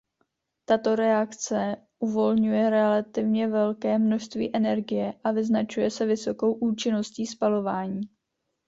[0.65, 8.01] Tato reakce uvolňuje relativně velké množství energie a vyznačuje se vysokou účinností spalování.